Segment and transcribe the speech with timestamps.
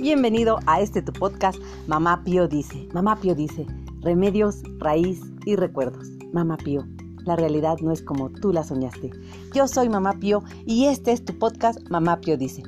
[0.00, 2.88] Bienvenido a este tu podcast, Mamá Pío dice.
[2.94, 3.66] Mamá Pío dice,
[4.00, 6.08] remedios, raíz y recuerdos.
[6.32, 6.86] Mamá Pío,
[7.26, 9.10] la realidad no es como tú la soñaste.
[9.52, 12.62] Yo soy Mamá Pío y este es tu podcast, Mamá Pío dice.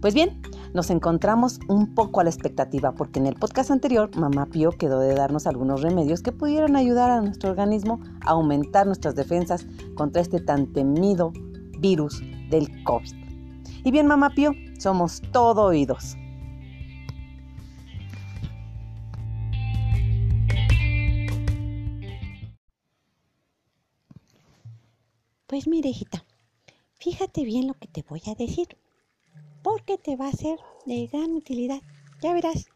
[0.00, 0.42] Pues bien,
[0.74, 4.98] nos encontramos un poco a la expectativa porque en el podcast anterior Mamá Pío quedó
[4.98, 10.20] de darnos algunos remedios que pudieran ayudar a nuestro organismo a aumentar nuestras defensas contra
[10.20, 11.32] este tan temido
[11.78, 12.20] virus
[12.50, 13.12] del COVID.
[13.84, 16.16] Y bien, Mamá Pío, somos todo oídos.
[25.52, 26.24] Pues mire, hijita,
[26.98, 28.68] fíjate bien lo que te voy a decir,
[29.62, 31.82] porque te va a ser de gran utilidad.
[32.22, 32.70] Ya verás,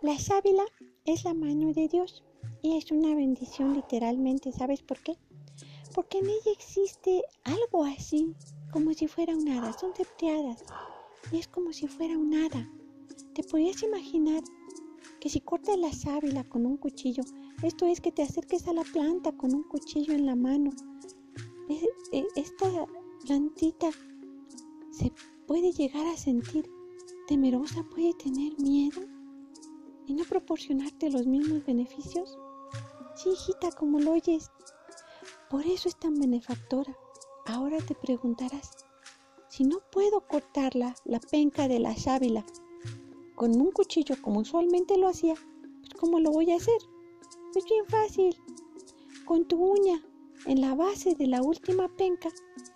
[0.00, 0.64] la sábila
[1.04, 2.24] es la mano de Dios
[2.62, 4.52] y es una bendición literalmente.
[4.52, 5.18] ¿Sabes por qué?
[5.94, 8.34] Porque en ella existe algo así,
[8.72, 9.74] como si fuera un hada.
[9.74, 10.64] Son septeadas
[11.30, 12.70] y es como si fuera un hada.
[13.34, 14.42] ¿Te podías imaginar
[15.20, 17.22] que si cortas la sábila con un cuchillo,
[17.62, 20.70] esto es que te acerques a la planta con un cuchillo en la mano
[21.68, 22.86] e, esta
[23.24, 23.90] plantita
[24.90, 25.12] se
[25.46, 26.70] puede llegar a sentir
[27.26, 29.00] temerosa, puede tener miedo
[30.06, 32.38] y no proporcionarte los mismos beneficios?
[33.14, 34.50] Sí, hijita, como lo oyes.
[35.48, 36.96] Por eso es tan benefactora.
[37.46, 38.70] Ahora te preguntarás,
[39.48, 42.44] si no puedo cortarla, la penca de la sábila,
[43.34, 45.34] con un cuchillo como usualmente lo hacía,
[45.80, 46.80] pues ¿cómo lo voy a hacer?
[47.54, 48.36] Es bien fácil.
[49.24, 50.02] Con tu uña
[50.46, 52.28] en la base de la última penca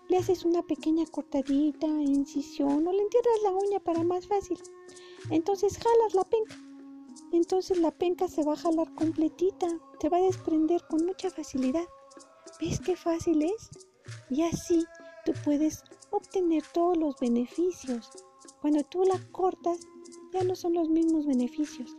[0.08, 4.58] le haces una pequeña cortadita, incisión o le entierras la uña para más fácil.
[5.30, 6.56] Entonces jalas la penca.
[7.32, 9.66] Entonces la penca se va a jalar completita,
[9.98, 11.84] te va a desprender con mucha facilidad.
[12.60, 13.68] ¿Ves qué fácil es?
[14.30, 14.84] Y así
[15.24, 18.10] tú puedes obtener todos los beneficios.
[18.60, 19.80] Cuando tú la cortas,
[20.32, 21.96] ya no son los mismos beneficios.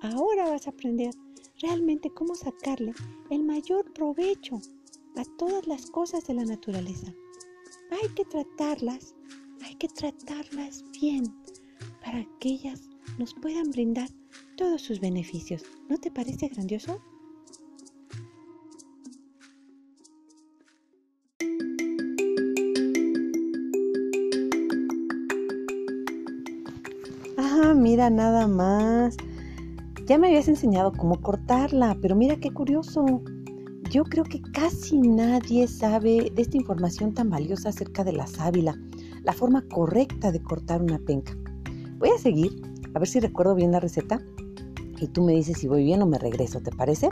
[0.00, 1.10] Ahora vas a aprender
[1.60, 2.94] realmente cómo sacarle
[3.30, 4.60] el mayor provecho
[5.18, 7.12] a todas las cosas de la naturaleza.
[7.90, 9.14] Hay que tratarlas,
[9.64, 11.24] hay que tratarlas bien
[12.04, 14.08] para que ellas nos puedan brindar
[14.56, 15.64] todos sus beneficios.
[15.88, 17.00] ¿No te parece grandioso?
[27.36, 29.16] Ah, mira nada más.
[30.06, 33.22] Ya me habías enseñado cómo cortarla, pero mira qué curioso.
[33.90, 38.78] Yo creo que casi nadie sabe de esta información tan valiosa acerca de la sábila,
[39.22, 41.34] la forma correcta de cortar una penca.
[41.96, 42.52] Voy a seguir,
[42.94, 44.20] a ver si recuerdo bien la receta
[45.00, 47.08] y tú me dices si voy bien o me regreso, ¿te parece?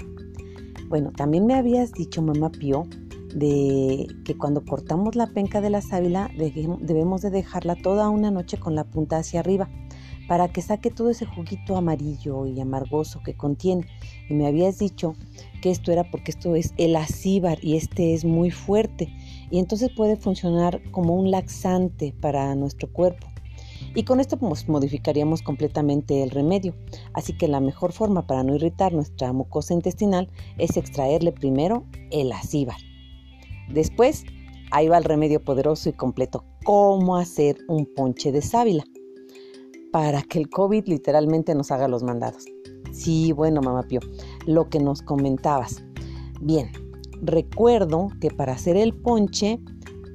[0.89, 2.85] Bueno, también me habías dicho, mamá Pío,
[3.35, 8.59] de que cuando cortamos la penca de la sábila debemos de dejarla toda una noche
[8.59, 9.71] con la punta hacia arriba
[10.29, 13.87] para que saque todo ese juguito amarillo y amargoso que contiene.
[14.29, 15.15] Y me habías dicho
[15.63, 19.13] que esto era porque esto es el acíbar y este es muy fuerte
[19.51, 23.29] y entonces puede funcionar como un laxante para nuestro cuerpo.
[23.95, 26.75] Y con esto pues, modificaríamos completamente el remedio.
[27.15, 32.31] Así que la mejor forma para no irritar nuestra mucosa intestinal es extraerle primero el
[32.33, 32.77] acíbar.
[33.71, 34.25] Después,
[34.71, 38.85] ahí va el remedio poderoso y completo, cómo hacer un ponche de sábila
[39.93, 42.45] para que el COVID literalmente nos haga los mandados.
[42.93, 44.01] Sí, bueno, mamá Pío,
[44.47, 45.85] lo que nos comentabas.
[46.41, 46.71] Bien,
[47.23, 49.61] recuerdo que para hacer el ponche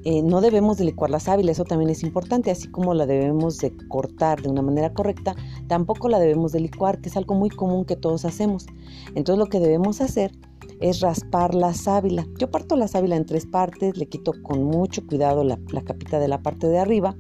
[0.04, 3.60] eh, no debemos de licuar la sábila, eso también es importante, así como la debemos
[3.60, 5.36] de cortar de una manera correcta,
[5.68, 8.66] tampoco la debemos de licuar, que es algo muy común que todos hacemos.
[9.14, 10.32] Entonces lo que debemos hacer
[10.80, 12.26] es raspar la sábila.
[12.40, 16.20] Yo parto la sábila en tres partes, le quito con mucho cuidado la, la capita
[16.20, 17.16] de la parte de arriba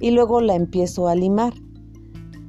[0.00, 1.54] y luego la empiezo a limar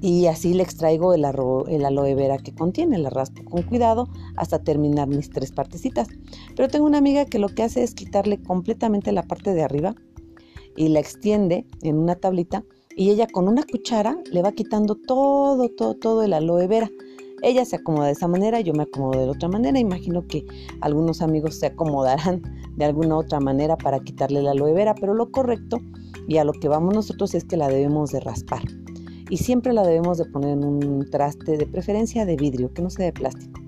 [0.02, 4.60] y así le extraigo el, el aloe vera que contiene, la raspo con cuidado hasta
[4.60, 6.08] terminar mis tres partecitas.
[6.56, 9.96] Pero tengo una amiga que lo que hace es quitarle completamente la parte de arriba
[10.78, 12.64] y la extiende en una tablita
[12.96, 16.90] y ella con una cuchara le va quitando todo, todo, todo el aloe vera.
[17.42, 19.80] Ella se acomoda de esa manera, yo me acomodo de la otra manera.
[19.80, 20.46] Imagino que
[20.82, 22.42] algunos amigos se acomodarán
[22.76, 25.78] de alguna otra manera para quitarle la aloe vera, pero lo correcto
[26.28, 28.62] y a lo que vamos nosotros es que la debemos de raspar
[29.30, 32.90] y siempre la debemos de poner en un traste de preferencia de vidrio, que no
[32.90, 33.62] sea de plástico.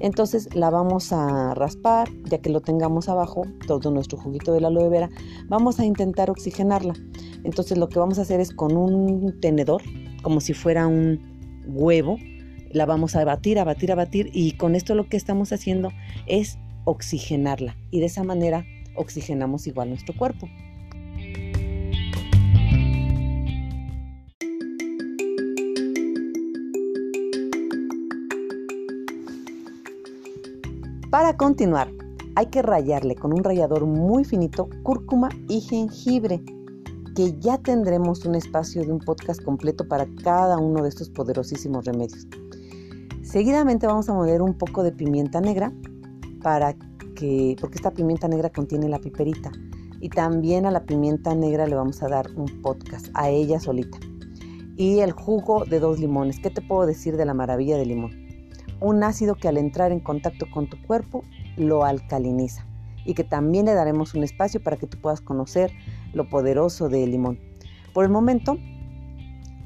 [0.00, 4.68] Entonces la vamos a raspar, ya que lo tengamos abajo, todo nuestro juguito de la
[4.68, 5.10] aloe vera,
[5.48, 6.94] vamos a intentar oxigenarla.
[7.42, 9.82] Entonces lo que vamos a hacer es con un tenedor,
[10.22, 12.16] como si fuera un huevo,
[12.70, 15.90] la vamos a batir, a batir, a batir y con esto lo que estamos haciendo
[16.26, 18.64] es oxigenarla y de esa manera
[18.94, 20.48] oxigenamos igual nuestro cuerpo.
[31.18, 31.90] Para continuar,
[32.36, 36.40] hay que rayarle con un rallador muy finito cúrcuma y jengibre,
[37.16, 41.86] que ya tendremos un espacio de un podcast completo para cada uno de estos poderosísimos
[41.86, 42.24] remedios.
[43.24, 45.72] Seguidamente vamos a moler un poco de pimienta negra
[46.40, 46.76] para
[47.16, 49.50] que, porque esta pimienta negra contiene la piperita.
[50.00, 53.98] Y también a la pimienta negra le vamos a dar un podcast, a ella solita.
[54.76, 56.38] Y el jugo de dos limones.
[56.38, 58.17] ¿Qué te puedo decir de la maravilla del limón?
[58.80, 61.24] Un ácido que al entrar en contacto con tu cuerpo
[61.56, 62.64] lo alcaliniza
[63.04, 65.72] y que también le daremos un espacio para que tú puedas conocer
[66.12, 67.40] lo poderoso del limón.
[67.94, 68.58] Por el momento,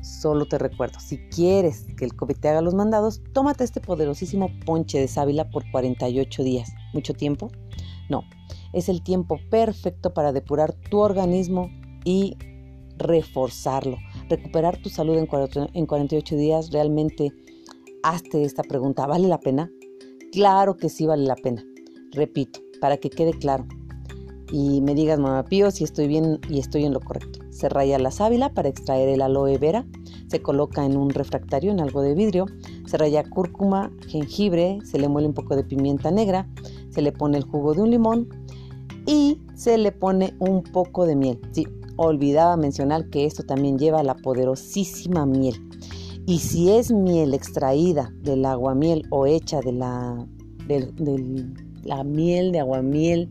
[0.00, 4.48] solo te recuerdo, si quieres que el COVID te haga los mandados, tómate este poderosísimo
[4.64, 6.72] ponche de sábila por 48 días.
[6.94, 7.50] ¿Mucho tiempo?
[8.08, 8.22] No,
[8.72, 11.68] es el tiempo perfecto para depurar tu organismo
[12.04, 12.36] y
[12.96, 13.98] reforzarlo.
[14.28, 17.32] Recuperar tu salud en 48 días, realmente
[18.02, 19.70] hazte esta pregunta, ¿vale la pena?
[20.32, 21.64] Claro que sí vale la pena.
[22.12, 23.66] Repito, para que quede claro.
[24.50, 27.40] Y me digas, mamá Pío, si estoy bien y estoy en lo correcto.
[27.50, 29.86] Se raya la sábila para extraer el aloe vera.
[30.28, 32.46] Se coloca en un refractario, en algo de vidrio.
[32.86, 36.46] Se raya cúrcuma, jengibre, se le muele un poco de pimienta negra.
[36.90, 38.28] Se le pone el jugo de un limón
[39.06, 41.40] y se le pone un poco de miel.
[41.52, 41.66] Sí,
[41.96, 45.56] olvidaba mencionar que esto también lleva la poderosísima miel.
[46.26, 50.26] Y si es miel extraída del aguamiel o hecha de la,
[50.66, 50.92] del
[51.84, 53.28] la miel de aguamiel,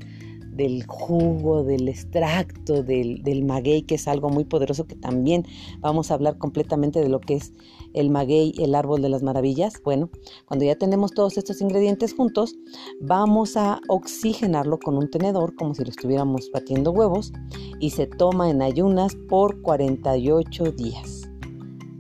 [0.52, 5.46] del jugo, del extracto, del, del, maguey, que es algo muy poderoso que también
[5.80, 7.54] vamos a hablar completamente de lo que es
[7.94, 9.74] el maguey, el árbol de las maravillas.
[9.84, 10.10] Bueno,
[10.46, 12.56] cuando ya tenemos todos estos ingredientes juntos,
[13.00, 17.32] vamos a oxigenarlo con un tenedor como si lo estuviéramos batiendo huevos
[17.80, 21.21] y se toma en ayunas por 48 días.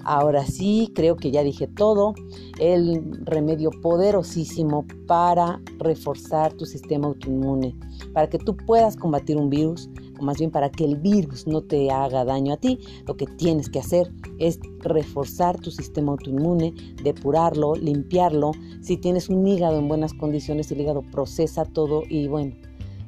[0.04, 2.14] Ahora sí, creo que ya dije todo.
[2.60, 7.76] El remedio poderosísimo para reforzar tu sistema autoinmune,
[8.14, 9.90] para que tú puedas combatir un virus,
[10.20, 12.80] o más bien para que el virus no te haga daño a ti.
[13.08, 16.74] Lo que tienes que hacer es reforzar tu sistema autoinmune,
[17.04, 18.52] depurarlo, limpiarlo.
[18.82, 22.56] Si tienes un hígado en buenas condiciones, el hígado procesa todo y bueno,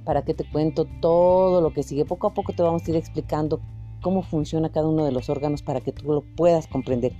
[0.03, 2.05] para que te cuento todo lo que sigue.
[2.05, 3.59] Poco a poco te vamos a ir explicando
[4.03, 7.13] cómo funciona cada uno de los órganos para que tú lo puedas comprender.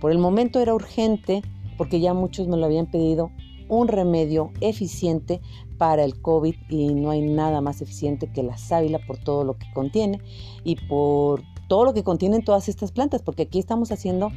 [0.00, 1.42] Por el momento era urgente
[1.76, 3.30] porque ya muchos me lo habían pedido
[3.68, 5.42] un remedio eficiente
[5.76, 9.58] para el COVID y no hay nada más eficiente que la sábila por todo lo
[9.58, 10.20] que contiene
[10.64, 14.30] y por todo lo que contienen todas estas plantas, porque aquí estamos haciendo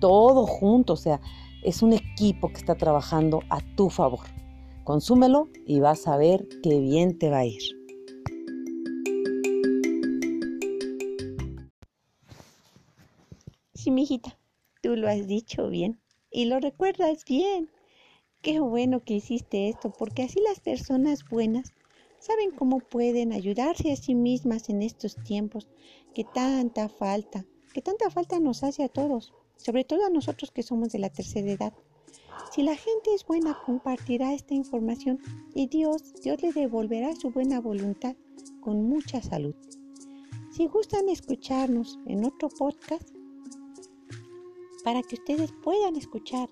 [0.00, 1.20] todo junto, o sea,
[1.64, 4.26] es un equipo que está trabajando a tu favor.
[4.84, 7.79] Consúmelo y vas a ver qué bien te va a ir.
[13.82, 14.38] Sí, mijita,
[14.82, 17.70] tú lo has dicho bien y lo recuerdas bien.
[18.42, 21.72] Qué bueno que hiciste esto, porque así las personas buenas
[22.18, 25.66] saben cómo pueden ayudarse a sí mismas en estos tiempos
[26.14, 30.62] que tanta falta, que tanta falta nos hace a todos, sobre todo a nosotros que
[30.62, 31.72] somos de la tercera edad.
[32.52, 35.20] Si la gente es buena, compartirá esta información
[35.54, 38.14] y Dios, Dios le devolverá su buena voluntad
[38.60, 39.54] con mucha salud.
[40.52, 43.08] Si gustan escucharnos en otro podcast,
[44.82, 46.48] para que ustedes puedan escuchar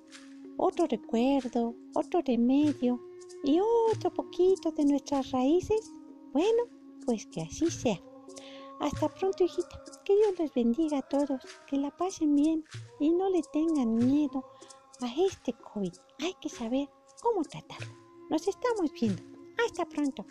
[0.56, 3.00] otro recuerdo, otro remedio
[3.44, 5.92] y otro poquito de nuestras raíces?
[6.32, 6.64] Bueno,
[7.06, 8.00] pues que así sea.
[8.80, 9.82] Hasta pronto, hijita.
[10.04, 12.64] Que Dios les bendiga a todos, que la pasen bien
[13.00, 14.44] y no le tengan miedo
[15.00, 15.92] a este COVID.
[16.20, 16.88] Hay que saber
[17.22, 17.92] cómo tratarlo.
[18.30, 19.22] Nos estamos viendo.
[19.64, 20.24] Hasta pronto.